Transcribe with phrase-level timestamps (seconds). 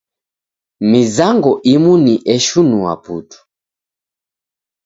[0.89, 3.39] Mizango imu ni eshinua putu.